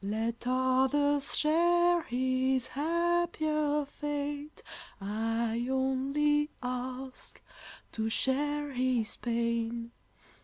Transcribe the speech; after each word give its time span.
Let 0.03 0.47
others 0.47 1.37
share 1.37 2.01
his 2.01 2.65
happier 2.65 3.85
fate, 3.85 4.63
I 4.99 5.67
only 5.69 6.49
ask 6.63 7.39
to 7.91 8.09
share 8.09 8.71
his 8.73 9.15
pain! 9.17 9.91